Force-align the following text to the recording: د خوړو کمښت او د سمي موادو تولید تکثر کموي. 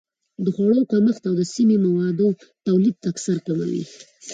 د 0.43 0.45
خوړو 0.55 0.81
کمښت 0.91 1.23
او 1.29 1.33
د 1.39 1.43
سمي 1.53 1.77
موادو 1.85 2.27
تولید 2.67 2.95
تکثر 3.05 3.37
کموي. 3.45 3.83